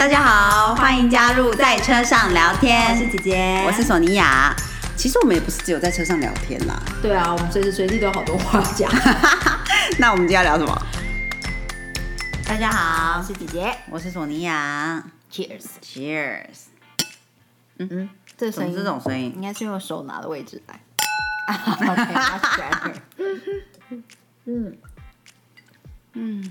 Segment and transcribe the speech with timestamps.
[0.00, 2.90] 大家好，欢迎加入在车上聊天。
[2.90, 4.56] 我是姐姐，我是索尼娅。
[4.96, 6.82] 其实我们也不是只有在车上聊天啦。
[7.02, 8.90] 对啊，我们随时随地都有好多话讲。
[10.00, 10.86] 那我们今天要聊什么？
[12.46, 15.04] 大家好，我是姐姐，我是索尼娅。
[15.30, 15.66] Cheers，Cheers。
[15.84, 16.46] Cheers。
[17.76, 18.08] 嗯嗯，
[18.38, 20.80] 这声音这种声音应该是用手拿的位置来。
[21.92, 22.14] OK，
[24.46, 24.78] 嗯
[26.14, 26.50] 嗯，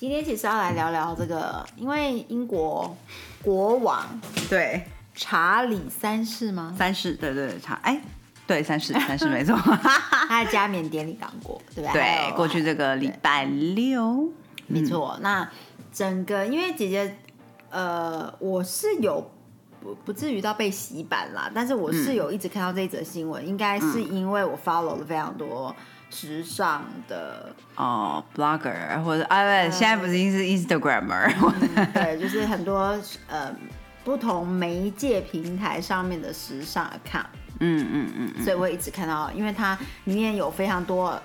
[0.00, 2.96] 今天其实要来聊聊这个，因为英国
[3.42, 4.02] 国王
[4.48, 4.82] 对，
[5.14, 6.74] 查理三世吗？
[6.74, 8.00] 三世，对对对，查哎，
[8.46, 9.54] 对三世， 三世没错。
[10.26, 12.00] 他的加冕典礼刚过，对不对？
[12.00, 14.26] 对，过去这个礼拜六，
[14.68, 15.46] 没错，那
[15.92, 17.14] 整个因为姐姐，
[17.68, 19.30] 呃，我是有
[19.82, 25.76] 不不至于到被洗版啦，但是我是有一直看到这一则新闻，应该是因为我 follow 了非常多
[26.10, 31.32] 时尚的，哦，blogger 或者啊，不，现在不是已经是 Instagramer，
[31.92, 33.54] 对，就是很多呃
[34.04, 37.26] 不同媒介平台上面的时尚 account，
[37.60, 41.20] 嗯嗯嗯，所以我会一直看到，因为它里面有非常多。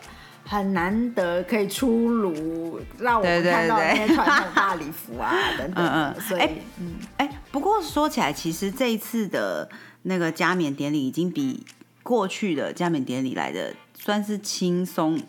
[0.48, 6.22] 很难得可以出炉，让我们看到那对些传统大礼服啊 等等的，嗯嗯。
[6.22, 9.68] 所以哎嗯，哎，不过说起来，其实这一次的
[10.04, 11.66] 那个加冕典礼已经比
[12.04, 13.74] 过去的加冕典礼来的
[14.06, 15.20] 算是轻松，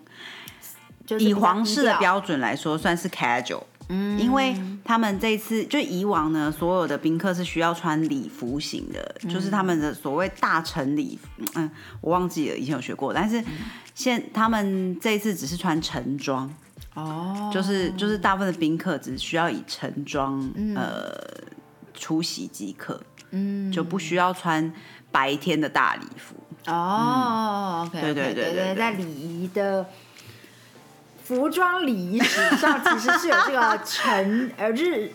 [1.19, 3.63] 以皇室的标准来说，算是 casual。
[3.89, 11.43] 嗯因为他们这一次就以往呢，所有的宾客是需要穿礼服型的，就是他们的所谓大臣礼服。
[11.55, 11.71] 嗯，
[12.03, 13.43] 我忘记了，以前有学过，但是
[13.95, 16.53] 现他们这一次只是穿晨装，
[16.93, 21.17] 哦，就是就是大部分的宾客只需要以晨装、嗯呃
[21.95, 24.71] 出席即可，嗯就不需要穿
[25.11, 26.35] 白天的大礼服。
[26.67, 29.87] 哦，OK，对对对在礼仪的
[31.25, 35.13] 服装礼仪史上，其实是有这个成呃日日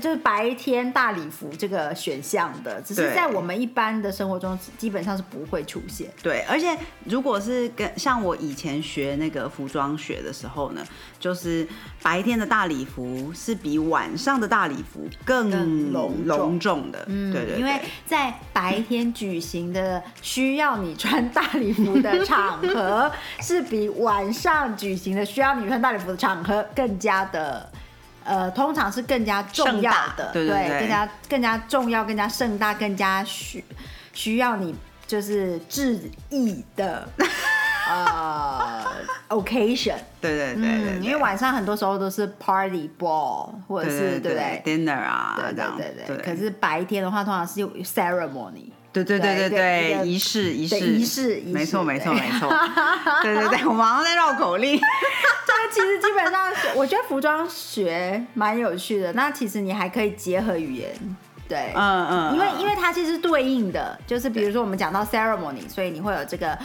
[0.00, 6.10] 就是白天大礼服这个选项的，只是在我们一般的生活中基本上是不会出现。
[6.22, 10.84] 对，而且如果是跟像我以前学那个服装学的时候呢，
[11.18, 11.66] 就是
[12.02, 17.04] 白天的大礼服是比晚上的大礼服更更隆重隆重的。
[17.08, 27.71] 嗯对对对，因为在白天举行的需要你穿大礼服的 场合，是比晚上举行的需要你穿大礼服的场合更加的。
[28.24, 33.64] 呃，通常是更加重要的，对对对更加更加重要、更加盛大、更加需
[34.12, 34.74] 需要你
[35.06, 36.00] 就是致
[36.30, 37.06] 意的
[37.88, 38.84] 呃
[39.28, 39.96] occasion。
[40.20, 46.16] 对对对对对嗯，因为晚上很多时候都是 party ball 或者对是对不对？dinner 啊，对对对对。
[46.24, 48.70] 可是白天的话，通常是有 ceremony。
[48.92, 52.48] 对对对对对仪式仪式对仪式没错没错对没错。
[53.22, 54.78] 对对对，我马上在绕口令。
[55.46, 59.12] 这其实基本上是，我觉得服装学蛮有趣的。
[59.14, 60.94] 那其实你还可以结合语言，
[61.48, 66.56] 对，嗯嗯，因为因为它其实是对应的，就是比如说我们讲到 ceremony，所以你会有这个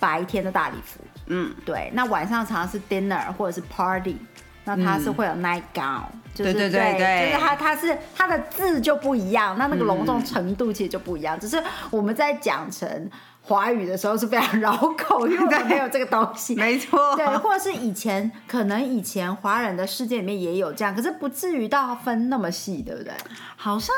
[0.00, 1.90] 白天的大礼服，嗯，对。
[1.94, 4.16] 那晚上常常是 dinner 或者是 party，
[4.66, 6.02] 那它是会有 night gown，、
[6.34, 11.38] 就是对对对对就是它它是它的字就不一样，那那个隆重程度其实就不一样。
[11.40, 13.10] 只是我们在讲成
[13.42, 16.56] 华语的时候是非常绕口，因为我们没有这个东西。
[16.56, 23.12] 没错，对，或者是以前可能以前华人的世界里面也有这样，可是不至于到分那么细，对不对？
[23.54, 23.94] 好像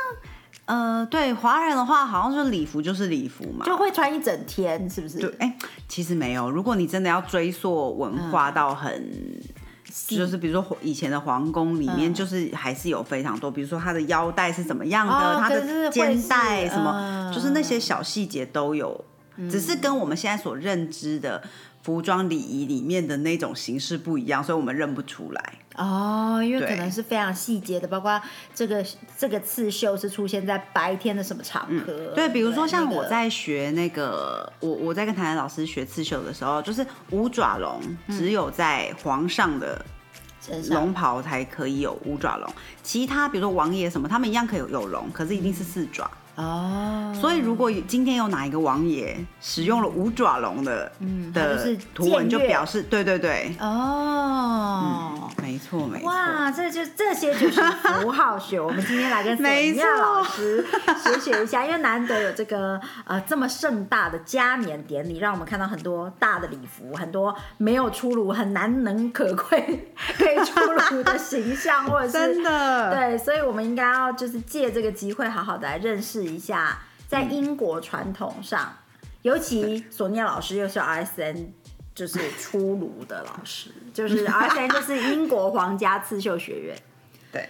[0.67, 5.19] 呃，对华人的话，好像就是礼服就是礼服嘛，就会穿一整天，是不是？
[5.19, 5.57] 对，哎、
[5.89, 6.51] 其实没有。
[6.51, 9.11] 如果你真的要追溯文嗯化到很，
[10.07, 17.33] 就是比如说以前的皇宫里面，就是还是有非常多，比如说它的腰带是怎么样的，它哦可是的肩带什么，嗯。
[17.33, 19.05] 就是那些小细节都有，
[19.51, 21.43] 只是跟我们现在所认知的。
[21.89, 25.55] 服装礼仪里面的那种形式不一样，所以我们认不出来。
[25.75, 28.21] 哦，因为可能是非常细节的，包括
[28.55, 28.85] 这个
[29.17, 31.87] 这个刺绣是出现在白天的什么场合？
[31.87, 39.83] 嗯对，比如说像我在学那个，我我在跟台南老师学刺绣的时候，就是五爪龙只有在皇上的
[40.69, 46.11] 龙袍才可以有五爪龙，其他比如说王爷什么，他们一样可以有有龙，可是一定是四爪。
[46.39, 50.91] 哦，所以如果今天有哪一个王爷使用了五爪龙的
[51.35, 55.29] 的它就是图文，就表示对对对，哦。
[55.43, 56.09] 没错没错。
[56.09, 57.61] 哇，这就这些就是
[58.01, 58.61] 符号学。
[58.61, 60.65] 我们今天来跟 索尼娅没错老师
[61.03, 69.89] 学学一下，因为难得有这个呃这么盛大的加冕典礼，让我们看到很多大的礼服，很多没有出炉、很难能可贵
[70.19, 76.79] 可以出炉的形象，或者是 真的对，所以我们应该要就是借这个机会，好好的来认识一下，
[77.09, 78.77] 在英国传统上，
[79.23, 81.49] 尤其索尼娅老师又是 RSN。
[81.95, 86.79] 就是出炉的老师，就是 RSN 就是英国皇家刺绣学院。
[87.33, 87.49] 对，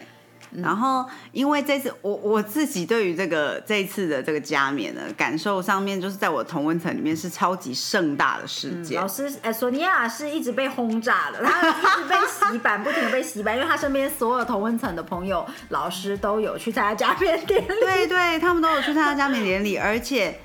[0.51, 8.99] 然后，因为这次我我自己对于这个这一次的这个加冕呢，感受上面就是在我同温层里面是超级盛大的事件。
[8.99, 20.41] 老师，哎，索尼娅是一直被轰炸的，她一直被洗版， 不停的被洗版，因为她身边所有同温层的朋友、老师都有去参加加冕典礼，对对，他们都有去参加加冕典礼，而且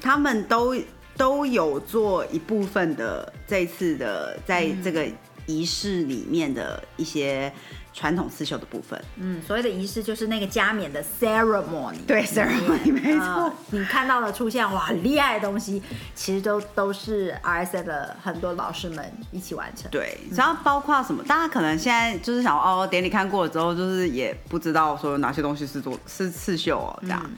[0.00, 0.74] 他们都
[1.16, 5.06] 都有做一部分的这次的在这个
[5.46, 7.52] 仪式里面的一些。
[7.92, 13.52] 传统刺绣的部分，嗯，所谓的仪式就是那个加冕的 ceremony，对 ceremony 没错。
[13.70, 15.82] 你看到的出现哇，很厉害的东西，
[16.14, 19.90] 其实都都是 R S F 的很多老师们一起完成。
[19.90, 21.24] 对，然后包括什么？
[21.24, 27.30] 大家可能现在就是想哦，典礼看过了之后，就是也不知道说有哪些东西是做是刺绣哦，这样。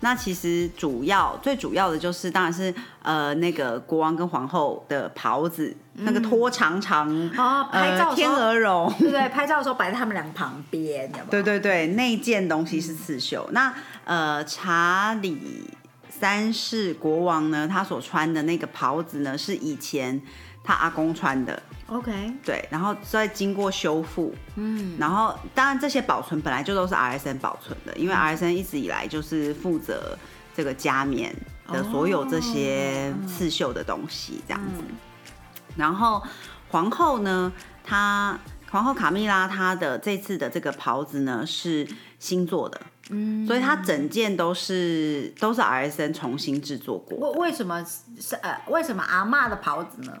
[0.00, 9.28] 那其实主要最主要的就是，当然是呃那个国王跟皇后的袍子，那个拖长长哦，拍照天鹅绒，对对？
[9.30, 13.48] 拍照的时候摆在他们俩旁边，对对对，那件东西是刺绣。
[13.52, 13.72] 那
[14.04, 15.70] 呃查理
[16.18, 20.20] 三世国王呢，他所穿的那个袍子呢，是以前
[20.62, 21.60] 他阿公穿的。
[21.88, 30.16] OK，对，然后再经过修复，嗯，然后当然这些保存本来就都是 RSN 保存的，因为 RSN 一直以来就是负责
[30.56, 31.34] 这个加冕
[31.68, 34.82] 的所有这些刺绣的东西这样子。
[35.76, 36.22] 然后
[36.70, 37.52] 皇后呢，
[37.84, 38.38] 她
[38.70, 41.86] 皇后卡蜜拉她的这次的这个袍子呢是
[42.18, 47.30] 新做的，嗯，所以它整件都是都是 RSN 重新制作过。
[47.32, 47.84] 为为什么
[48.20, 50.12] 是呃为什么阿妈的袍子呢？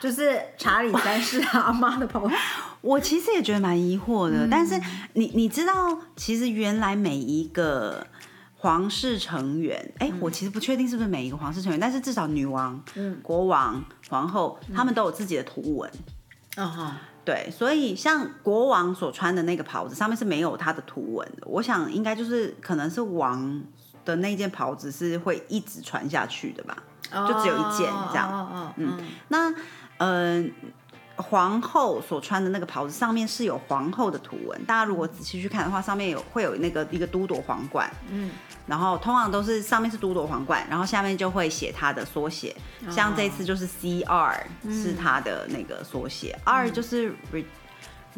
[0.00, 2.34] 就是查理三世阿妈的袍子，
[2.82, 4.48] 我其实也觉得蛮疑惑的。
[4.50, 4.74] 但是
[5.12, 8.04] 你你知道，其实原来每一个
[8.56, 12.82] 皇室成员，哎，我其实不确定是不是每一个皇室成员，但是至少女王、
[13.22, 15.88] 国王、皇后，他们都有自己的图文。
[16.56, 21.46] 哦哈，对，所以像国王所穿的那个袍子上面是没有他的图文的。
[21.46, 23.62] 我想应该就是可能是王
[24.04, 26.76] 的那件袍子是会一直传下去的吧。
[27.12, 28.96] 就只有一件这样，嗯，
[29.26, 29.52] 那
[29.98, 30.44] 呃，
[31.20, 38.30] 皇后所穿的那个袍子上面是有皇后的图文，大家如果仔细去看的话，上面有会有那个一个都铎皇冠，嗯，
[38.66, 42.54] 然后通常都是上面是都铎皇冠，然后下面就会写它的缩写，
[42.90, 47.14] 像这次就是 C R 是它的那个缩写，R 就是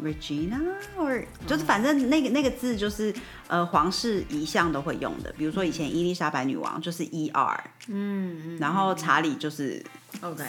[0.01, 0.59] Regina，
[0.97, 1.07] 或
[1.45, 3.13] 就是反正那个那个字就是
[3.47, 9.85] 呃皇室一向都会用的，比如说以前伊丽莎白女王就是 E R，嗯，然后查理就是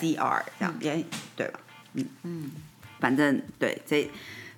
[0.00, 1.04] C R 这样也
[1.36, 1.60] 对吧？
[1.94, 2.06] 嗯。
[2.22, 2.50] 嗯，
[3.00, 4.10] 反正对这，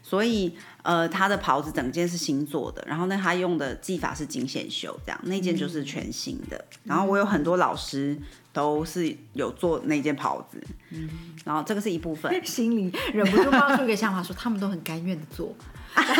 [0.03, 8.19] 所以呃他的袍子整件是新做的，然后呢他用的技法是金线绣，这样那件就是全新的，然后我有很多老师。
[8.57, 11.11] 都是有做那件袍子，嗯，
[11.45, 15.55] 然后这个是一部分，心里忍不住冒出一个想法，说他们都很甘愿的做，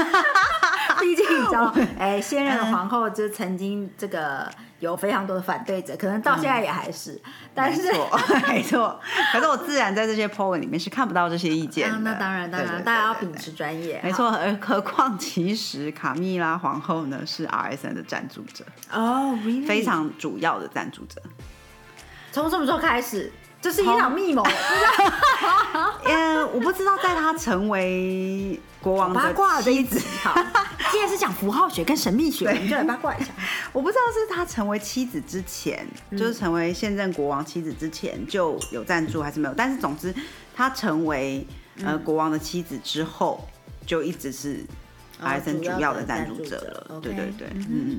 [1.01, 7.21] 毕竟你知道， 哎，现任的皇后就曾经这个有非常多的反对者，可能到现在也还是，
[7.55, 7.91] 但是
[8.49, 9.01] 没错，
[9.33, 21.23] 可是我自然在这些 po 文里面是看不到这些意见的，那当然当然，大家要秉持专业，没错，而何况其实卡蜜拉皇后呢是 RSN 的赞助者哦，非常主要的赞助者。
[22.33, 23.33] 从什么时候开始？
[23.67, 24.47] 这是一场密谋。
[26.05, 29.99] 嗯，我不知道，在他成为国王八卦的一集，
[30.93, 33.33] 既然是讲符号学跟神秘学，我们就来八卦一下。
[33.73, 39.55] 我不知道是他成为妻子之前，就是成为现任国王妻子之前就有赞助，还是没有？
[39.57, 40.15] 但是总之，
[40.55, 41.45] 他成为
[41.83, 43.49] 呃国王的妻子之后，
[43.85, 44.65] 就一直是
[45.21, 47.01] RSN 主要的赞助者了。
[47.01, 47.99] 对对对，嗯。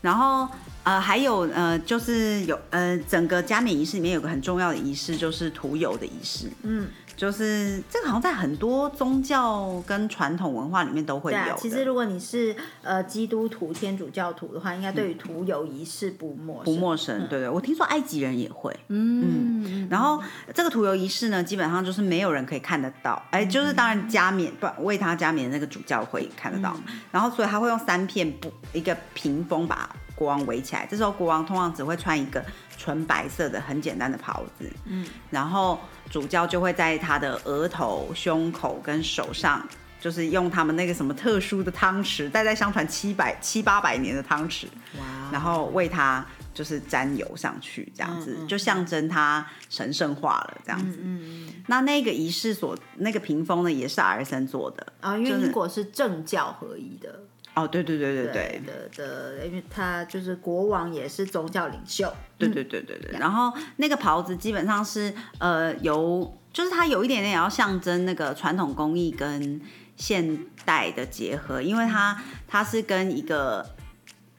[0.00, 0.48] 然后，
[0.84, 6.50] 呃，还有，呃，就是有，呃，整个加冕仪式里面有个很重要的仪式，就是涂油的仪式。
[6.62, 6.88] 嗯。
[7.18, 11.56] 就是这个好像在很多宗教跟传统文化里面都会有。
[11.58, 17.26] 其实如果你是呃基督徒、天主教徒的话，应该对于涂油仪式不陌不陌生。
[17.28, 18.72] 对对，我听说埃及人也会。
[18.86, 19.88] 嗯嗯。
[19.90, 20.22] 然后
[20.54, 23.20] 这个涂油仪式呢，基本上就是没有人可以看得到。
[23.30, 26.76] 哎，就是当然加冕不为他加冕的那个主教会看得到。
[27.10, 30.84] 然后所以他会用三片布一个屏风把国王围起来。
[30.90, 32.44] 这时候国王通常只会穿一个
[32.76, 34.68] 纯白色的很简单的袍子。
[34.86, 35.06] 嗯。
[35.30, 35.78] 然后。
[36.10, 39.62] 主教就会在他的额头、胸口跟手上，
[40.00, 44.64] 就是用他们那个什么特殊的汤匙，代代相传七百七八百年的汤匙，
[44.98, 45.04] 哇！
[45.30, 50.98] 然后为他就是沾油上去，这样子就象征他神圣化了，这样子。
[51.02, 51.52] 嗯嗯。
[51.66, 57.20] 那那个仪式所那个屏风呢，也是 R 森做的啊，因为英国是政教合一的。
[57.62, 62.12] 哦，对对对对对的的，因为他就是国王，也是宗教领袖。
[62.36, 63.18] 对对对对对。
[63.18, 69.60] 然后那个袍子基本上是呃由，就是它有一点点要象征那个传统工艺跟
[69.96, 73.68] 现代的结合，因为它它是跟一个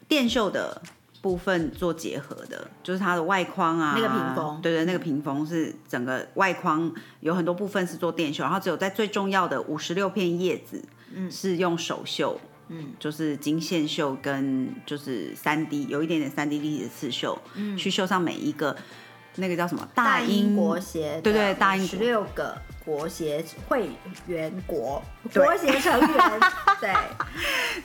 [0.07, 0.81] 电绣的
[1.21, 10.81] 部分做结合的，就是它的外框啊，那个屏风对对，那个屏风是整个外框有很多部分是做电绣，然后只有在最重要的五十六片叶子，
[11.13, 12.39] 嗯，是用手绣。
[12.69, 18.75] 嗯，就是金线绣跟就是三 D 有一点点三 D 立体的刺绣，嗯，去绣上每一个
[19.35, 23.89] 那个叫什么大英国协，对对，大英十六个国协会
[24.27, 26.39] 员国国协成员，
[26.79, 26.93] 对。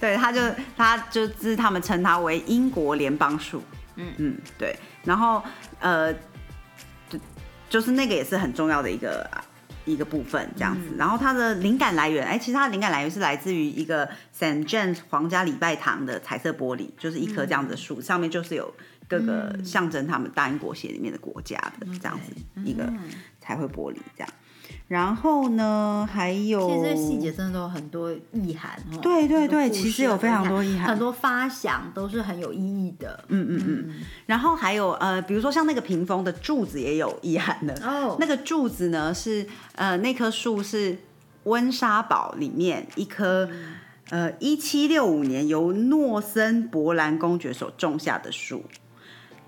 [0.00, 0.40] 对，他就
[0.76, 3.62] 他就是他们称他为英国联邦树，
[3.96, 4.12] 嗯。
[4.18, 5.42] 嗯，对，然后
[5.80, 6.12] 呃，
[7.08, 7.18] 就
[7.70, 9.28] 就是那个也是很重要的一个。
[9.84, 18.72] 一个部分这样子，然后它的灵感来源，哎，其实它的灵感来源是来自于一个 Saint James 皇家礼拜堂的彩色玻璃，就是一棵这样的树，上面就是有
[19.08, 22.32] 各个象征他们大英国协里面的国家的这样子
[22.64, 22.90] 一个
[23.40, 24.28] 彩绘玻璃这样。
[24.88, 28.98] 然后呢，还有，其实细节真的都有很多意涵哦。
[29.02, 33.24] 对对对，其实有非常多意涵，很多发想都是很有意义的。
[33.28, 33.94] 嗯嗯嗯。
[34.26, 37.74] 然后还有呃，比如说像那个屏风的柱子也有意涵的。
[37.82, 38.16] 哦。
[38.20, 40.98] 那个柱子呢是呃，那棵树是
[41.44, 43.48] 温莎堡里面一棵
[44.10, 48.62] 呃，一七六五年由诺森伯兰公爵所种下的树。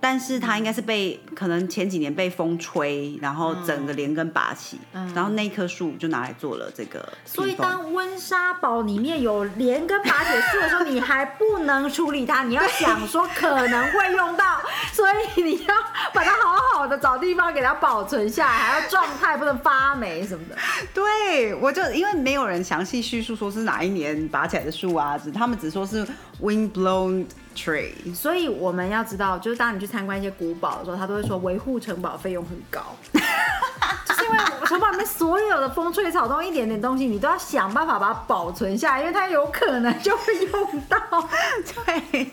[0.09, 4.79] 但是它应该是被可能前几年被风吹，然后整个连根拔起，
[5.13, 7.13] 然后那棵树就拿来做了这个。
[7.25, 14.61] 所以当温莎堡里面有连根拔起的树的时候，你还不能处理它，你要想说可能会用到，
[14.93, 15.75] 所以你要
[16.15, 20.57] 把它好好的找地方给它保存下来，还要状态不能发霉什么的。
[20.95, 26.07] 对，我就因为没有人详细叙述说是哪一年拔起来的树啊，只他们只说是
[26.41, 27.27] wind blown。
[27.57, 32.81] tree，所以我们要知道，就是当你去参观一些古堡的时候，他都会说维护城堡费用很高，
[33.13, 40.99] 就是因为城堡里面所有的风吹草动一点点东西，你都要想办法把它保存下来，因为它有可能就会用到。
[41.87, 42.31] 对，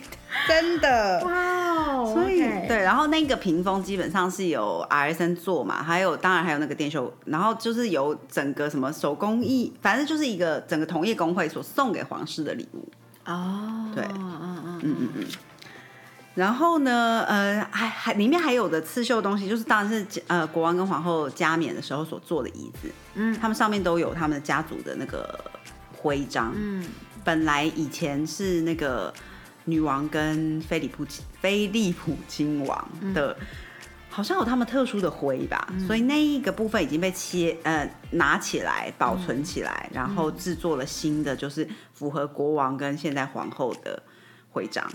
[0.47, 1.23] 真的。
[1.25, 12.87] 哇，所以对，然后那个屏风基本上是由 R S N 做嘛，还有当然还有那个电修，然后就是由整个什么手工艺，反正就是一个整个同业工会所送给皇室的礼物。
[13.25, 14.79] 哦，对，嗯嗯嗯。
[14.83, 15.25] 嗯嗯，
[16.35, 25.39] 然后呢，呃，还还里面还有的刺绣东西，就是当然是呃国王跟皇后加冕的时候所做的椅子，嗯，他们上面都有他们的家族的那个
[25.95, 26.85] 徽章，嗯，
[27.23, 29.13] 本来以前是那个
[29.65, 31.05] 女王跟菲利普
[31.39, 33.37] 菲利普亲王的。
[34.13, 44.03] 好像有他们特殊的徽吧，所以那一个部分已经被切呃拿起来保存起来，然后制作了新的，就是符合国王跟现在皇后的
[44.51, 44.87] 徽章。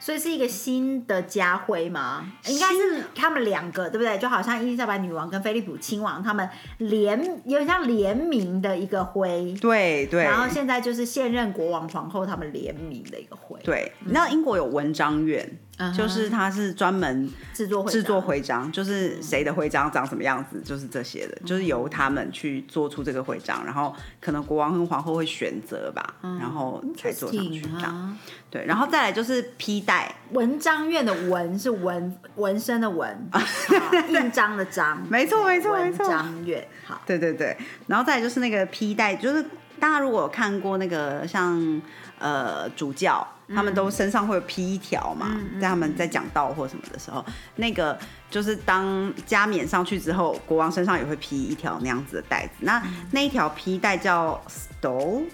[0.00, 2.32] 所以是一个新的家徽吗？
[2.46, 4.18] 应该是他们两个，对不对？
[4.18, 6.48] 就好像伊丽莎白女王跟菲利普亲王他们
[6.78, 9.54] 联，有点像联名的一个徽。
[9.60, 10.24] 对对。
[10.24, 13.60] 然后现在就是现任国王皇后他们联名的一个徽。
[13.62, 15.58] 对，你知道英国有文章院。
[15.96, 28.18] 就是它是专门制作制作徽章，就是谁的徽章长什么样子，就是这些的，就是由他们去做出这个徽章，然后可能国王跟皇后会选择吧，然后才做上去这样。
[28.50, 33.30] 对，然后再来就是披带，文章院的文是纹纹身的纹，
[34.10, 36.06] 印章的章，没错没错没错。
[36.06, 39.42] 文章院，好，对对对，然后再来就是那个披带，就是
[39.82, 41.82] 大家如果有看过那个像
[42.20, 43.26] 呃主教。
[43.54, 47.22] 他们都身上会有披一条嘛，在他们在讲道或什么的时候，
[47.56, 47.98] 那个
[48.30, 52.52] 就是当加冕上去之后，国王身上也会披一条那样子的带子。
[52.60, 55.24] 那那一条披带叫 stole，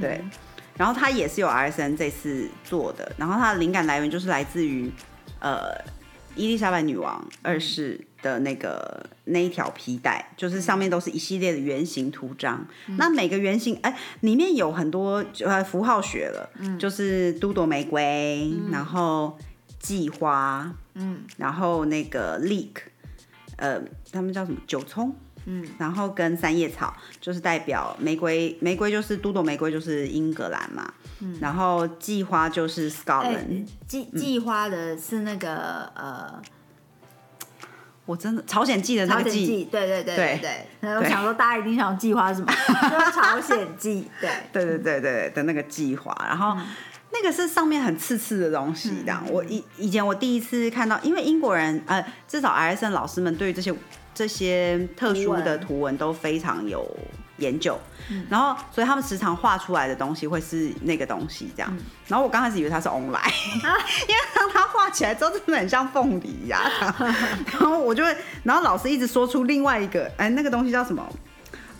[0.00, 0.24] 对，
[0.78, 4.90] 然后它也是有 R S N 这次做的，然后它的灵感来源就是来自于
[5.40, 5.76] 呃
[6.38, 8.00] 伊丽莎白女王二世。
[8.20, 12.66] 的那个那一条皮带，就是上面都是一系列的圆形图章。
[12.96, 19.38] 那每个圆形，哎，里面有很多呃符号学了，就是都朵玫瑰，然后
[19.78, 22.72] 蓟花，嗯，然后那个 leek，
[23.54, 23.80] 呃，
[24.10, 24.58] 他们叫什么？
[24.66, 25.14] 九葱，
[25.46, 36.42] 嗯，然后跟三叶草，就是代表玫瑰，玫瑰就是都朵玫瑰就是英格兰嘛，嗯，然后计划就是 Scotland，计计划的是那个呃。
[38.06, 40.40] 我真的朝鲜记的那个记，对对对对
[40.80, 40.96] 对。
[40.96, 42.46] 我想说，大家一定想计划什么？
[42.88, 46.16] 就是朝鲜记，对对对对对的那个计划。
[46.26, 46.56] 然后
[47.12, 49.22] 那个是上面很刺刺的东西，这样。
[49.30, 53.74] 我以以前我第一次看到，因为英国人呃，至少 R S N 老师们对于这些
[54.14, 56.90] 这些特殊的图文都非常有。
[57.38, 57.78] 研究，
[58.28, 61.76] 然后所以他们时常画出来的东西会是那个东西这样。
[62.06, 63.32] 然后我刚开始以为它是 online，
[64.06, 66.60] 因为当它画起来之后真的很像凤梨呀。
[66.98, 71.06] 然后我就会，然后老师一直说出另外一个，哎，那个东西叫什么？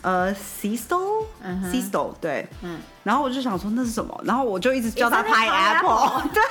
[0.01, 1.71] 呃 c i s t o 嗯哼。
[1.71, 2.79] C i s t o 对，嗯。
[3.03, 6.41] 然后我就想说那是什么，然后我就一直叫他 it pineapple， 对，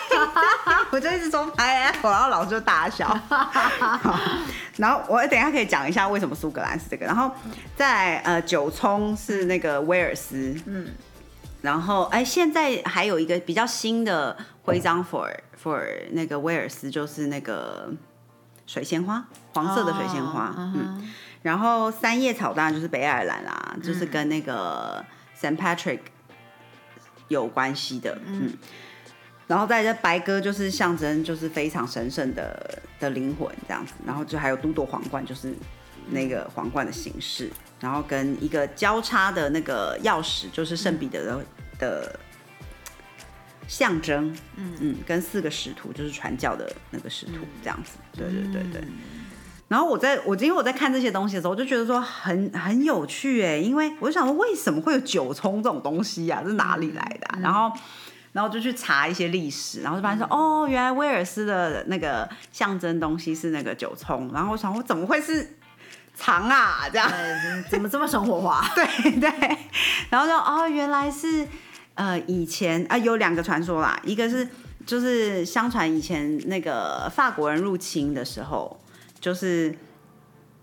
[0.90, 3.06] 我就一直说 pineapple，然后老师就大笑。
[4.76, 7.30] 然后我等一下可以讲一下为什么苏格兰是这个，然后
[7.76, 10.88] 在呃九冲是那个威尔斯，嗯，
[11.62, 15.28] 然后哎现在还有一个比较新的徽章 for
[15.62, 17.88] for 那个威尔斯就是那个
[18.66, 20.74] 水仙花，黄色的水仙花，哦嗯。
[20.76, 25.02] 嗯然后三叶草当然就是北爱尔兰啦，就是跟那个
[25.40, 26.00] Saint Patrick
[27.28, 28.52] 有关系的，嗯。
[29.46, 35.54] 然后再这白鸽就是象征就是非常神圣的的灵魂这样子，然后就还有都铎皇冠就是
[36.10, 37.48] 那个皇冠的形式，
[37.80, 41.44] 然后跟一个交叉的那个钥匙就是圣彼得的
[41.78, 42.20] 的
[43.68, 44.76] 象征，嗯。
[44.80, 48.82] 嗯，跟四个使徒就是传教的那个使徒这样子，对对对对。
[49.68, 57.70] 然后我在我因为我在看这些东西的时候，我就觉得说很很有趣哎，因为我就想说为什么会有九葱这种东西呀、这是哪里来的啊、然后
[58.32, 65.56] 然后就去查一些历史，然后就发现说、哦，原来威尔斯的那个象征东西是那个九葱，然后我想我怎么会是
[66.14, 67.10] 藏啊这样？
[67.70, 68.64] 怎么这么生活化？
[68.74, 69.30] 对对，
[70.10, 71.46] 然后就哦，原来是
[71.94, 74.48] 呃以前啊、有两个传说啦，一个是
[74.86, 78.78] 就是相传以前那个法国人入侵的时候，
[79.20, 79.74] 就是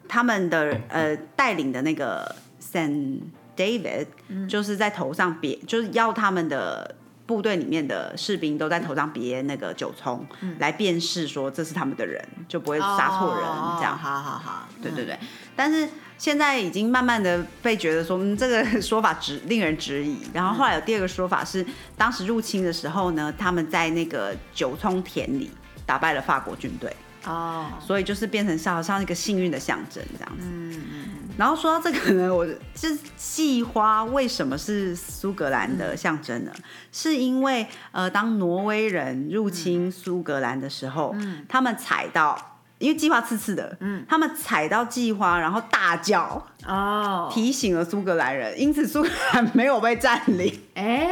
[0.07, 3.21] 他们的呃带领的那个 Saint
[3.55, 4.07] David，、
[4.47, 6.95] 就是在头上别，就是要他们的。
[7.27, 10.23] 部队里面的士兵都在头上别那个九葱，
[10.59, 13.43] 来辨识说这是他们的人，就不会杀错人
[13.77, 13.93] 这样。
[13.95, 15.17] 哦好好好，对对对，
[15.55, 20.19] 但是现在已经慢慢的被觉得说，嗯，这个说法质令人质疑。
[20.35, 21.65] 然后后来有第二个说法是，
[21.97, 25.49] 当时入侵的时候呢，他们在那个九葱田里
[25.83, 26.95] 打败了法国军队，
[27.25, 30.45] 哦，所以就是变成像好像一个幸运的象征这样子。
[30.47, 31.05] 嗯嗯
[31.37, 36.51] 然后说到这个呢，我这季花为什么是苏格兰的象征呢？
[36.93, 41.13] 是因为呃，当挪威人入侵苏格兰的时候，
[41.49, 42.37] 他们踩到，
[42.77, 50.57] 因为季花刺刺的，嗯，他们踩到季花，然后大叫，哦，提醒了苏格兰人，因此苏格兰没有被占领。
[50.75, 51.09] 哎，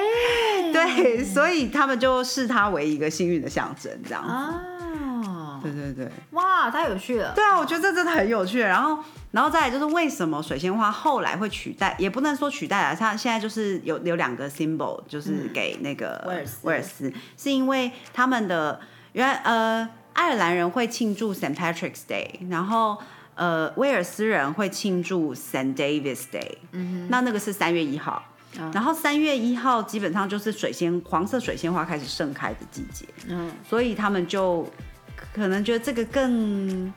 [0.72, 4.32] 对，所以他们就视它为一个幸运的象征，这样子。
[4.32, 4.73] 哦，
[5.63, 6.12] 对对对。
[6.32, 8.60] 哇，太有趣了，对啊，我觉得这真的很有趣。
[8.60, 18.80] 然后，然后再来就是为什么水仙花后来会取代，也不能说取代了，它现在就是有有两个 symbol，就是给那个威尔斯威尔斯，是因为他们的
[19.13, 22.97] 原来呃爱尔兰人会庆祝 Saint Patrick's Day，然后。
[23.36, 28.23] 呃，威尔斯人会庆祝 Saint David's Day，嗯那那个是三月一号，
[28.71, 34.69] 然后三月一号基本上就是水仙黄色水仙花开始盛开的季节，嗯，所以他们就
[35.32, 36.92] 可能觉得这个更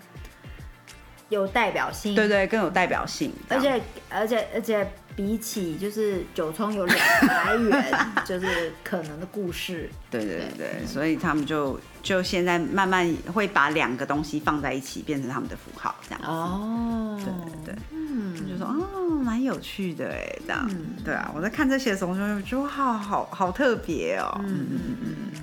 [1.28, 3.32] 有代表性，对对，更有代表性。
[3.48, 16.28] 而且而且而且比起就是九冲有两个来源， 就是可能的故事，对对对对，所以他们就就现在慢慢会把两个东西放在一起，变成他们的符号，这样子。
[16.28, 17.26] 哦，对
[17.64, 20.70] 对对，嗯，就说哦，蛮有趣的哎，这样。
[21.04, 24.38] 对啊，我在看这些的时候就觉得，好好好特别哦。
[24.44, 25.42] 嗯嗯嗯嗯。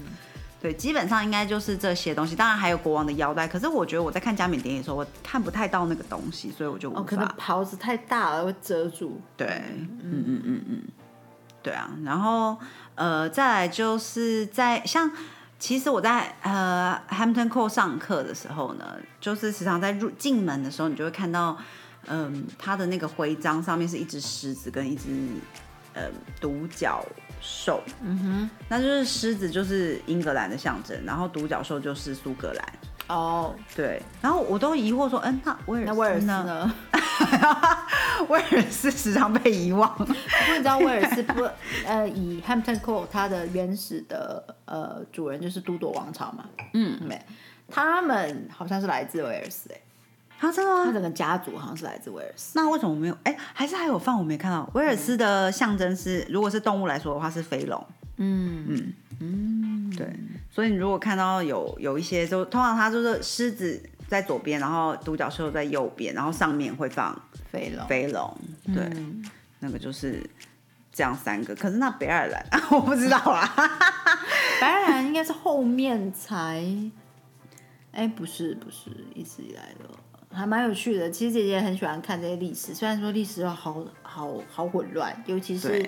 [0.63, 3.45] 对，基本上应该就是这些东西，当然还有国王的腰带。
[3.45, 7.01] 可是我觉得我在看加冕典礼的时候，我看不太到那个东西，所以我就无法。
[7.01, 9.61] 哦，可能袍子太大了会遮住，对，
[10.01, 10.81] 嗯嗯嗯嗯，
[11.61, 12.57] 对啊，然后
[12.95, 15.11] 呃，再来就是在像，
[15.59, 21.57] 其实我在呃 Hampton Court 上课的时候呢，就是时常在入进门的时候，你就会看到，
[22.07, 25.09] 嗯、他的那个徽章上面是一只狮子跟一只
[25.93, 26.03] 呃
[26.39, 27.05] 独角
[27.43, 32.73] 兽，嗯哼，那就是狮子就是英格兰的象征，然后独角兽就是苏格兰。
[33.07, 36.73] 哦，对，然后我都疑惑说，嗯，那威尔那威尔斯呢？
[38.29, 39.93] 威尔斯时常被遗忘。
[39.97, 40.15] 不过
[40.51, 41.43] 你知道威尔斯 不
[41.85, 47.19] 呃，以 Hampton Court 它的原始的呃主人就是都铎王朝嘛，嗯，对，
[47.69, 49.81] 他们好像是来自威尔斯哎、
[50.47, 50.85] 啊，真的吗？
[50.85, 52.51] 他整个家族好像是来自威尔斯。
[52.59, 53.17] 那为什么没有？
[53.23, 54.69] 哎，还是还有放我没看到。
[54.73, 57.85] 威尔斯的象征是，如果是动物来说的话是飞龙。
[58.17, 60.07] 嗯嗯嗯，对，
[60.51, 67.19] 所以你如果看到有有一些，就通常它就是狮子在左边，然后独角兽在右边，然后上面会放
[67.51, 68.37] 飞龙，飞龙。
[68.65, 69.25] 对，嗯
[69.59, 70.21] 那个就是
[70.91, 71.55] 这样三个。
[71.55, 73.49] 可是那北爱尔兰 我不知道啊。
[74.61, 76.63] 北爱尔兰应该是后面才，
[77.91, 79.89] 哎，不是不是，一直以来的。
[80.33, 85.85] 还蛮有趣的，其实姐姐很喜欢看这些历史，虽然说历史好好好混乱，尤其是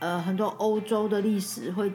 [0.00, 1.92] 呃很多欧洲的历史会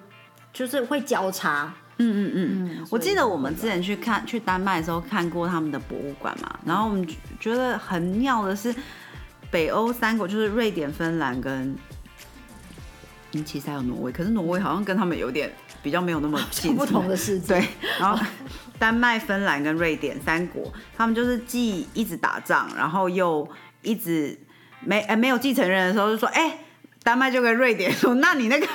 [0.54, 2.78] 就是会交叉，嗯嗯嗯。
[2.80, 7.06] 嗯，我记得我们之前去看去丹麦的时候看过他们的博物馆嘛，然后我们
[7.39, 8.74] 觉得很妙的是，
[9.52, 11.76] 北欧三国就是瑞典、芬兰跟，
[13.34, 15.52] 嗯，其实还有挪威，可是挪威好像跟他们有点
[15.84, 17.15] 比较没有那么 近，不同的。
[17.15, 17.60] 世界。
[17.60, 17.67] 对，
[18.00, 18.26] 然后
[18.80, 23.48] 丹麦、芬兰跟瑞典三国，他们就是既一直打仗，然后又
[23.82, 24.36] 一直
[24.80, 26.58] 没呃没有继承人的时候，就说哎，
[27.04, 28.67] 丹麦就跟瑞典说，那你那个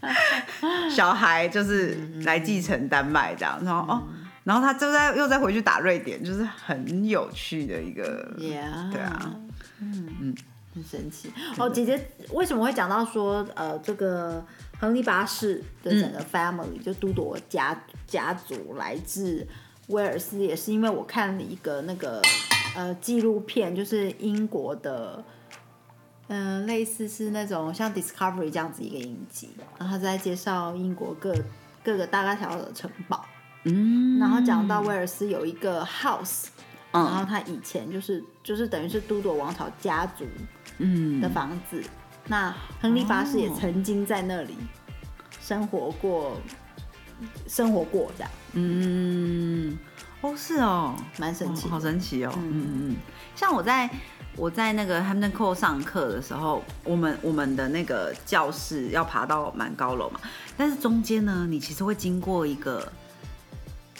[0.94, 4.02] 小孩就是来继承丹麦这样，然后哦。
[4.44, 8.90] 然后他就在又再回去打瑞典，就是很有趣的一个，对啊，
[9.80, 10.06] 嗯。
[10.20, 10.34] 嗯，
[10.74, 11.32] 很神奇。
[11.56, 11.98] 哦，姐姐
[12.30, 14.44] 为什么会讲到说，呃，这个
[14.84, 17.74] 亨利八世的整个 family 就都铎家
[18.06, 19.46] 家族来自
[19.88, 22.20] 威尔斯，也是因为我看了一个那个
[22.76, 25.24] 呃纪录片，就是英国的，
[26.28, 31.34] 嗯，类似是那种像 Discovery 这样子一个影集，然后在介绍英国各
[31.82, 33.24] 各个大大小小的城堡。
[33.64, 36.48] 嗯，然后讲到威尔斯有一个 house，
[36.92, 40.26] 然后他以前就是就是等于是都铎王朝家族
[40.76, 41.22] 嗯。
[41.22, 41.82] 的房子，
[42.26, 44.56] 那亨利八世也曾经在那里
[45.40, 46.36] 生活过，
[47.46, 49.78] 生活过这样，嗯，
[50.20, 52.50] 哦是哦，蛮神奇，好神奇哦，嗯。
[52.52, 52.96] 嗯嗯，
[53.36, 53.88] 像我在
[54.36, 60.20] 我在那个 Hampton Court 上课的时候，我们我们的那个教室要爬到蛮高楼嘛，
[60.56, 62.92] 但是中间呢，你其实会经过一个。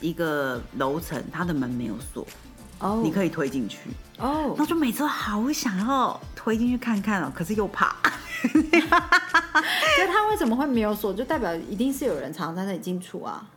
[0.00, 2.26] 一个楼层，它的门没有锁，
[2.84, 7.96] 哦，你可以推进去，哦，那就每次都好想要推进去看看哦，可是又怕。
[8.52, 11.10] 那他为什么会没有锁？
[11.14, 13.48] 就代表一定是有人常常在那里进出啊？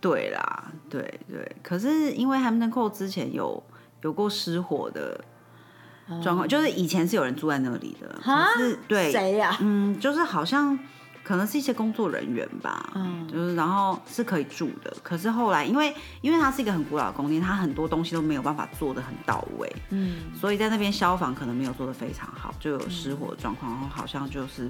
[0.00, 1.56] 对啦，对对。
[1.62, 3.62] 可是因为 Hampton Court 之前有
[4.00, 5.22] 有过失火的
[6.22, 9.54] 状况，就是以前是有人住在那里的，可是对谁呀？
[9.60, 10.78] 嗯，就是好像。
[11.30, 24.68] 可能是一些工作人员吧，嗯，就是然后是可以住的，可是后来因为因为它是一个很古老的宫殿，它很多东西都没有办法做的很到位，嗯，所以在那边消防可能没有做的非常好，就有失火的状况，然后好像就是，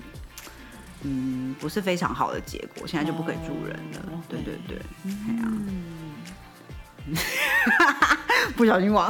[1.00, 6.09] 嗯，不是非常好的结果，现在就不可以住人了，对对对，嗯。
[8.56, 9.06] 不小心忘，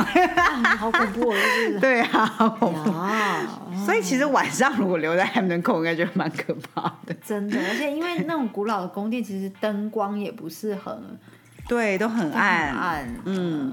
[0.79, 1.33] 好恐怖，
[1.81, 2.93] 对啊，好恐怖。
[3.85, 7.15] 所以其实晚上如果留在 Hampton Court，应该觉得蛮可怕的。
[7.25, 11.19] 真的，而且因为那种古老的宫殿，其实灯光也不是很，
[11.67, 13.17] 对，都很暗暗。
[13.25, 13.73] 嗯，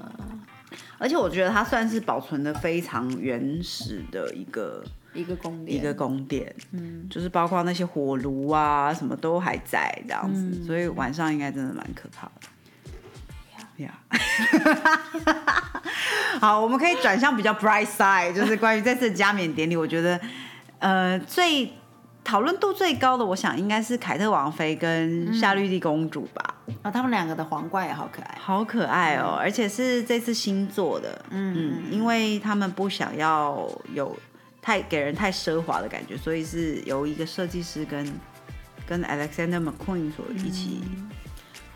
[0.98, 6.56] 而且我觉得它算是保存的非常原始的一个一个宫殿，一个宫殿。
[6.72, 12.48] 嗯，就是包括那些火炉啊，什么都还在这样子，所以晚上应该真的蛮可怕的。
[13.78, 13.92] 呀，
[16.40, 20.20] 好，我们可以转向比较 bright side，就是关于这次加冕典礼，我觉得，
[20.80, 21.72] 呃，最
[22.24, 26.56] 讨论度最高的，我想应该是凯特王妃跟夏绿蒂公主吧。
[26.82, 34.18] 啊，他们两个的皇冠也好可爱，好可爱哦，而且是这次新做的，嗯，因为他们不想要有
[34.62, 38.06] 太给人太奢华的感觉，所以是由一个设计师跟
[38.86, 40.82] 跟 Alexander McQueen 所一起。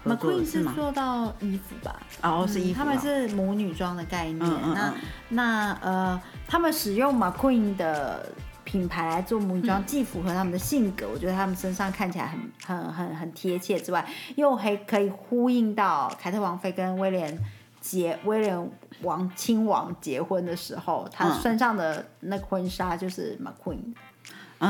[0.05, 1.99] McQueen 是做到衣服吧？
[2.23, 2.79] 哦，是衣服。
[2.79, 4.39] 他们是母女装的概念。
[4.39, 4.93] 那
[5.29, 8.27] 那呃，他们使用 McQueen 的
[8.63, 17.37] 品牌来做母女装，既符合他们的性格，我觉得他们身上看起来很很很很贴切之外，又还可以呼应到凯特王妃跟威廉
[17.79, 23.77] 结威廉王亲王结婚的时候，他身上的那个婚纱就是 McQueen。
[23.77, 23.95] 嗯，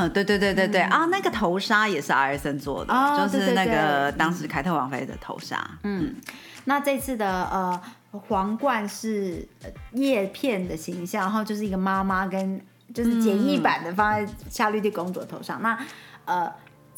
[0.08, 5.58] 对对对对对啊，那个头纱也是阿尔森做的，就是那个当时凯特王妃的头纱。
[5.82, 6.14] 嗯，
[6.64, 9.46] 那这次的呃皇冠是
[9.92, 12.60] 叶片的形象，然后就是一个妈妈跟
[12.94, 15.60] 就是简易版的放在夏绿蒂公主的头上。
[15.62, 15.78] 那
[16.24, 16.52] 呃。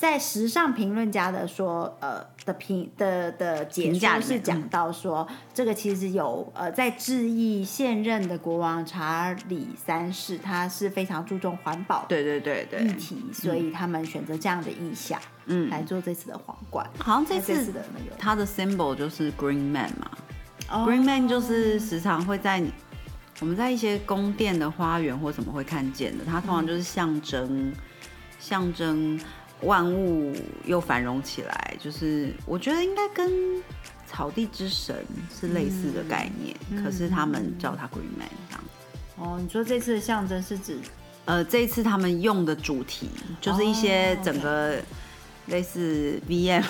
[0.04, 16.86] 在时尚评论家的说，呃的评的的解说是讲到说，这个其实有呃在致意现任的国王查理三世，他是非常注重环保对对对对议题，所以他们选择这样的意象，嗯，来做这次的皇冠。
[16.98, 20.10] 好像这次的那个他的 symbol 就是 Green Man 嘛
[20.68, 22.62] ，Green Man 就是时常会在
[23.40, 27.72] 我们在一些宫殿的花园或什么会看见的，它通常就是象征
[28.38, 29.18] 象征。
[29.64, 33.62] 万物又繁荣起来，就是我觉得应该跟
[34.06, 38.64] 草地之神是类似的概念，可是他们叫它 Green Man 这样。
[39.16, 40.78] 哦，你说这次的象征是指，
[41.24, 43.08] 呃，这一次他们用的主题
[43.40, 44.78] 就是一些整个
[45.46, 46.64] 类似 VM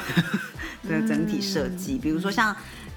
[0.88, 2.54] 的整体设计，比如说像。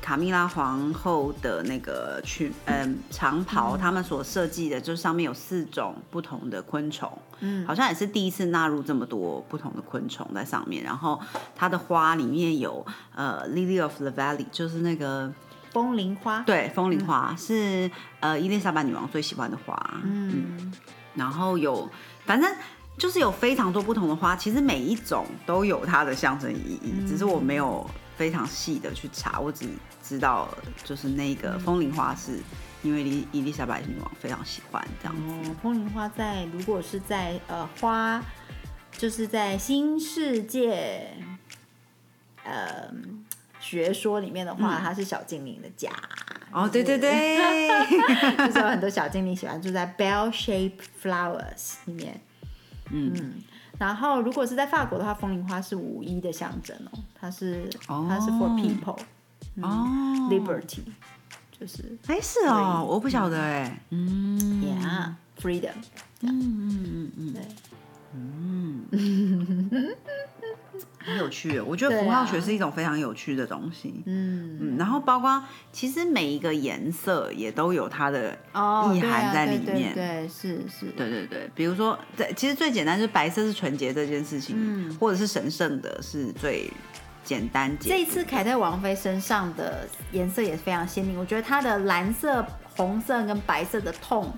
[0.08, 10.82] 卡米拉皇后的那个裙，嗯，长袍，他们所设计的，就是上面有四种不同的昆虫，嗯，好像也是第一次纳入这么多不同的昆虫在上面。
[10.82, 11.20] 然后
[11.54, 15.30] 它的花里面有呃，Lily of the Valley，就是那个
[15.74, 17.92] 风铃花，对，风铃花、是
[18.22, 19.78] 呃伊丽莎白女王最喜欢的花。
[20.06, 20.72] 嗯，
[21.16, 21.90] 然后有，
[22.26, 22.50] 反正
[22.98, 27.86] 就是有非常多不同的花，其实每一种都有它的象征意义，只是我没有
[28.18, 29.70] 非常细的去查，我只
[30.04, 30.50] 知道
[30.84, 32.40] 就是那个风铃花是
[32.82, 35.22] 因为伊伊丽莎白女王非常喜欢这样子。
[35.50, 38.22] 哦，风铃花在如果是在呃花，
[38.92, 41.14] 就是在新世界，
[42.44, 42.92] 呃
[43.60, 45.92] 学说里面的话，它是小精灵的家。
[46.52, 47.38] 哦，对对对，
[48.48, 52.20] 就是有很多小精灵喜欢住在 bell shaped flowers 里面。
[52.90, 53.44] 嗯
[53.78, 58.98] 然后如果是在法国的话，风铃花是五一的象征哦，它是、哦它是 for people
[59.62, 59.86] 哦
[60.30, 60.80] ，liberty，
[61.60, 64.64] 就是哎是哦，我不晓得哎，嗯。
[64.64, 65.74] yeah freedom，
[66.22, 67.34] 嗯嗯嗯。
[67.34, 67.42] 对。
[68.16, 68.86] 嗯，
[71.08, 74.04] 很有趣耶，我觉得符号学是一种非常有趣的东西。
[74.06, 75.42] 嗯，嗯，然后包括
[75.72, 79.94] 其实每一个颜色也都有它的哦，意涵在里对面。
[79.94, 86.70] 对对，是是，对对对，比如说，对，其实最简单就是白色是纯洁这件事情，嗯或者是神圣的，是最
[87.24, 87.90] 简单解。
[87.90, 94.30] 这一次凯特王妃身上的颜色也非常鲜明，我觉得她的蓝色、红色跟白色的痛，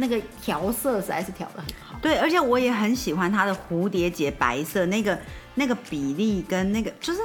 [0.00, 1.98] 那个调色实在是调的很好。
[2.02, 5.18] 对，而且我也很喜欢它的蝴蝶结白色那个
[5.54, 7.20] 那个比例跟那个，就是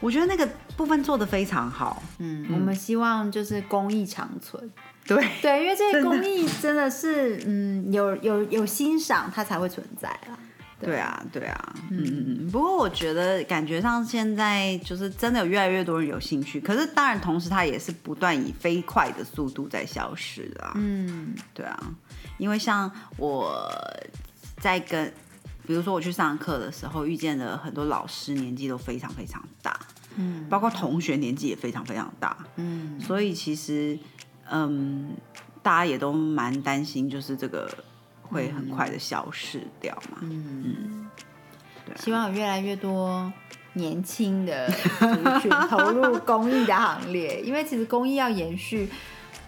[0.00, 2.02] 我觉得那个部分做的非常好。
[2.18, 4.70] 嗯，我们希望就是工艺长存。
[5.04, 10.38] 对， 对，因为这些工艺真的是，嗯，有有有欣赏，它才会存在啊。
[10.84, 12.50] 对啊，对啊，嗯嗯嗯。
[12.50, 20.72] 不过我觉得感觉上现在就是真的有越来越多人有兴趣，可是当然同时它也是不断以飞快的速度在消失啊。
[20.74, 21.78] 嗯对啊，
[22.42, 23.56] 因为像我
[24.60, 25.14] 在跟，
[25.64, 29.78] 比如说我去上课的时候，遇见了很多老师，年纪都非常非常大，
[30.16, 30.44] 嗯。
[30.48, 33.96] 包括同学年纪也非常非常大，嗯，所以其实，
[34.50, 35.14] 嗯，
[35.62, 37.70] 大家也都蛮担心，就是这个
[38.22, 40.18] 会很快的消失掉嘛。
[40.22, 41.08] 嗯，
[41.86, 41.98] 对啊。
[42.02, 43.32] 希望有越来越多
[43.74, 45.06] 年轻的族
[45.40, 48.88] 群 投入公益的行列，因为其实公益要延续，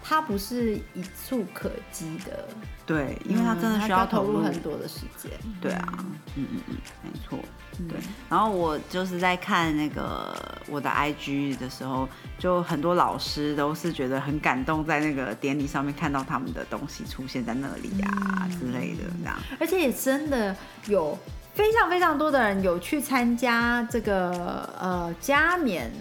[0.07, 2.47] 它不是一触可及的，
[2.85, 5.31] 对，因为它真的嗯需要入投入很多的时间。
[5.59, 5.95] 对啊，
[6.35, 7.39] 嗯嗯嗯，没错。
[7.77, 10.33] 嗯对，然后我就是在看那个
[10.69, 12.07] 我的 IG 的时候，
[12.39, 19.37] 就很多老师都是觉得很感动，在那个典礼上面看到他们的东西出现在那里啊、之类的，这样。
[19.59, 20.55] 而且也真的
[20.87, 21.19] 有
[21.53, 25.91] 非常非常多的人有去参加这个呃加冕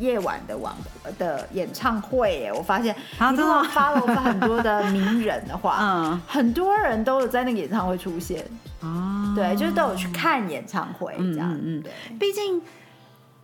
[0.00, 0.74] 夜晚的晚
[1.18, 2.94] 的演唱会耶，我发现。
[3.18, 6.20] 啊你如果真的吗？follow 很多的名人的话， 嗯。
[6.26, 8.44] 很多人都有在那个演唱会出现，
[8.80, 12.60] 啊，对，就是都有去看演唱会这样，嗯嗯对，毕竟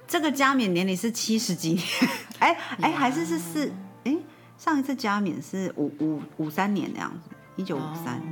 [0.08, 1.86] 这个加冕年龄是七十几年，
[2.40, 3.72] 哎哎，还是是四
[4.04, 4.16] 哎，
[4.58, 8.16] 上一次加冕是五五五三年那样子，一九五三。
[8.16, 8.22] 哦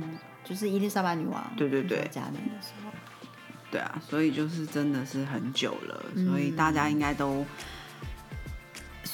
[0.45, 2.07] 就是伊丽莎白女王对对对。
[2.11, 2.91] 加冕的时候，
[3.71, 6.55] 对啊，所以就是真的是很久了，所以嗯。
[6.55, 7.43] 大家应该都，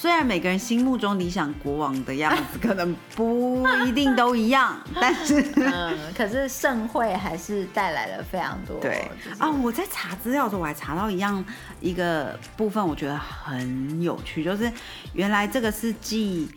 [0.02, 9.08] 虽然每个人心目中理想国王的样子 可能不一定都一样，但是 嗯，可是盛会还是带来了非常多对。
[9.24, 11.46] 就是啊，我在查资料的时候我还查到一样
[11.80, 14.72] 一个部分，我觉得很有趣，就是
[15.14, 16.50] 原来这个是继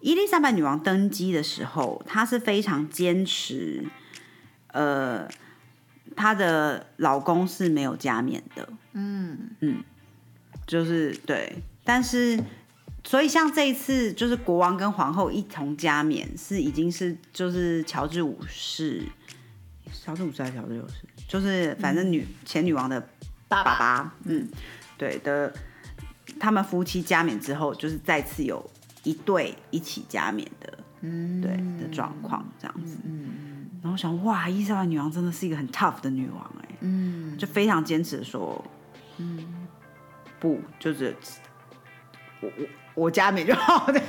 [0.00, 3.84] 伊丽莎白女王登基的时候，她是非常坚持，
[4.72, 5.28] 呃，
[6.16, 9.84] 她的老公是没有加冕的，嗯
[10.66, 12.38] 就是对，但是
[13.08, 19.02] 所以像这一次，就是国王跟皇后一同加冕，是已经是就是乔治五世，
[20.04, 23.00] 乔治五世还是乔治六世，就是反正女、前女王的
[23.48, 24.46] 爸爸爸，嗯，
[24.98, 25.50] 对的，
[26.38, 28.62] 他们夫妻加冕之后，就是再次有
[29.04, 32.98] 一对一起加冕的，嗯对的状况这样子。
[33.06, 37.38] 嗯然后想，哇，伊莎白女王真的是一个很 tough 的女王哎、嗯。
[37.38, 38.62] 就非常坚持地说，
[39.16, 39.66] 嗯，
[40.38, 41.16] 不，就是
[42.40, 44.00] 我我我加冕就好的，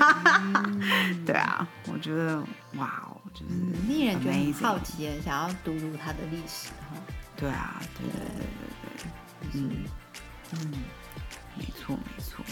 [1.26, 2.40] 对啊，我觉得
[2.76, 6.98] 哇哦，就是、嗯，令人觉得很好奇，很想要读读它的历史哈。
[7.36, 8.46] 对啊，对对对
[8.82, 9.86] 对对，嗯
[10.52, 10.74] 嗯，
[11.58, 12.44] 没错没错，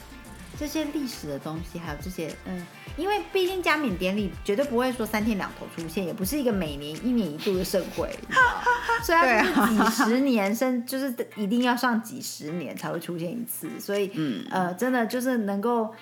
[0.60, 2.66] 这些历史的东西，还有这些，嗯，
[2.98, 8.64] 因为毕竟加冕典礼绝对不会说三天两头出现，也不是一个每年一年一度的盛会，你知道
[9.04, 14.46] 所以它就是几十年，甚就是一定要上几十年才会出现一次，所以，嗯。
[14.50, 15.94] 呃，真的就是能够。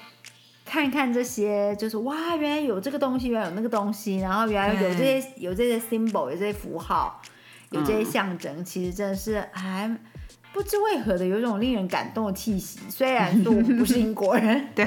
[0.67, 7.21] 看看这些，就是哇，原来有这个东西，原来有那个东西，然后原来有这些有这些 symbol，有这些符号，
[7.69, 9.95] 有这些象征，其实真的是还
[10.55, 12.79] 不知为何的有一种令人感动的气息。
[12.87, 14.85] 虽然说我不是英国人， 对，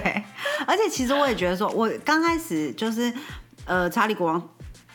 [0.66, 3.12] 而且其实我也觉得说，我刚开始就是
[3.66, 4.42] 呃，查理国王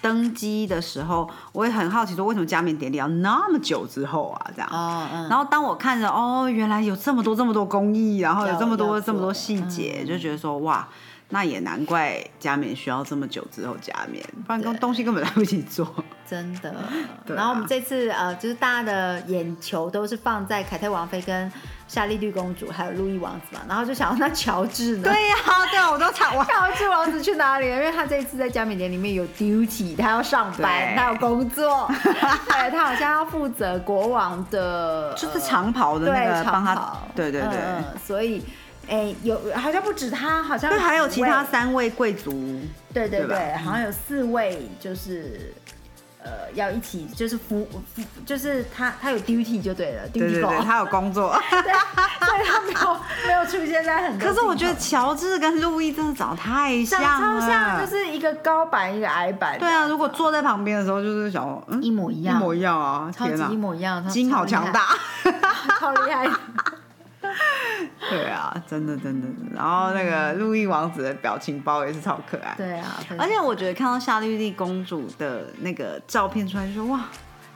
[0.01, 4.51] 登基的时候，我也很好奇说，为什么加冕典礼要那么久之后啊？
[4.55, 4.69] 这样。
[4.71, 10.87] 哦嗯，然后当我看着哦，原来有这么多这么多工艺，然后有要这么多要这么多做细节，就觉得说哇，
[11.33, 15.91] 那也难怪加冕需要这么久之后加冕，不然根东西根本来不及做。
[16.29, 16.69] 真的。
[16.77, 16.87] 啊
[17.25, 21.51] 然后我们这次呃，就是大家的眼球都是放在凯特王妃跟
[21.87, 25.03] 夏丽绿公主还有路易王子嘛，然后就想到那乔治呢？
[25.03, 25.35] 对呀、
[25.71, 26.43] 对啊，我都查我。
[26.45, 27.77] 乔治王子去哪里了？
[27.77, 37.59] 因为他这一次在加冕典礼里面有 duty，他要上班，他有工作， 对他好像要负责国王的，就是长袍的那个帮他，对对对
[38.05, 38.43] 所以。
[38.89, 42.31] 哎，有好像不止他，好像对，还有其他三位贵族，
[42.93, 45.53] 对对对对，好像有四位，就是
[46.23, 51.33] 呃要一起，就是服服，就是他他有 duty 就对了，duty 他有工作。
[51.49, 51.73] 对，
[52.27, 54.27] 所以他没有没有出现在很多。
[54.27, 59.57] 可是我觉得乔治跟路易真的长得太像长了，超像，就是一个高版一个矮版。
[59.57, 63.11] 对啊，如果坐在旁边的时候，就是想，嗯，一模一样，一模一样啊！
[63.15, 64.89] 超级一模一样，基因好强，大。
[65.79, 66.29] 超厉害。
[68.13, 69.27] 对啊，真的真的。
[69.53, 72.53] 然后那个路易王子的表情包也是超可爱。
[72.55, 77.05] 对啊，而且我觉得看到夏绿蒂公主的那个照片出来，就说哇，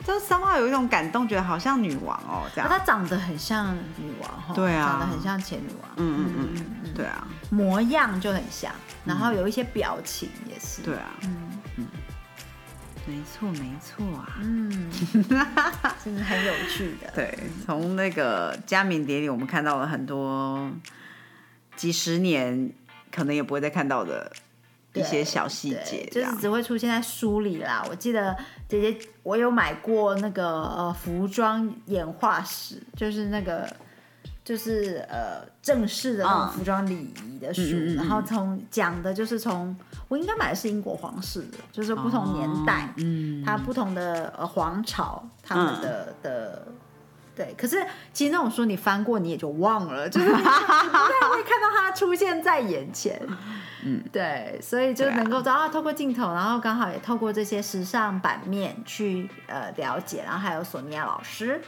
[0.06, 2.70] 就是三号有一种感动，觉得好像女王哦，这样。
[2.70, 4.88] 她长得很像女王哈，对啊。
[4.90, 8.72] 长得很像前女王，嗯嗯嗯嗯，对啊，模样就很像，
[9.06, 11.57] 然后有一些表情也是，对啊，嗯
[13.08, 14.38] 没错没错啊。
[14.42, 14.70] 嗯，
[16.04, 17.10] 真的很有趣的。
[17.16, 20.70] 对，从那个加冕典礼，我们看到了很多
[21.78, 22.70] 几十年
[23.12, 24.32] 可能也不会再看到的
[24.94, 27.86] 一些小细节，，就是只会出现在书里啦。
[27.90, 28.36] 我记得
[28.68, 33.72] 姐姐我有买过那个呃服装演化史，就是那个
[34.48, 36.52] 就是呃正式的那种嗯。
[36.54, 37.62] 服装礼仪的书，
[37.98, 39.76] 然后从讲的就是从
[40.08, 46.68] 我应该买的是英国皇室的，就是不同年代，嗯，它不同的呃皇朝他们的、的。
[47.38, 53.22] 对，可是其实那种书你翻过你也就忘了，就是 不太会看到它出现在眼前。
[53.84, 61.62] 嗯，对，所以就能够知道啊，透过镜头，然后刚好也透过这些时尚版面去呃了解，然后还有索尼娅老师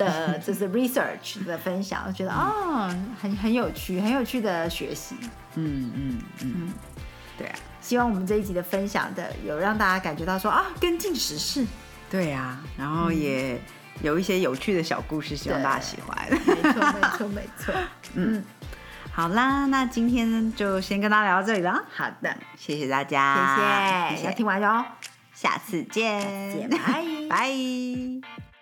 [0.00, 5.14] 的就是 research 的分享，我觉得哦，很很有趣，很有趣的学习。
[5.54, 6.72] 嗯嗯嗯，
[7.38, 11.64] 对啊，希望我们这一集的分享的有让大家感觉到说啊，跟进时事。
[12.10, 13.60] 对啊，然后也
[14.02, 16.28] 有一些有趣的小故事，希望大家喜欢。
[16.30, 16.38] 没
[16.72, 17.74] 错，没错，没错。
[18.14, 18.44] 嗯，
[19.12, 24.84] 好啦，那今天就先跟大家聊到这里了，好的，谢谢大家，谢谢，要听完哟，
[25.34, 26.20] 下次见，
[26.52, 27.04] 见，拜。
[27.30, 28.53] 拜。